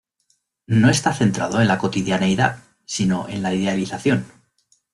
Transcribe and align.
No 0.65 0.89
está 0.89 1.13
centrado 1.13 1.61
en 1.61 1.67
la 1.67 1.77
cotidianeidad, 1.77 2.57
si 2.85 3.05
no 3.05 3.27
en 3.29 3.43
la 3.43 3.53
idealización. 3.53 4.25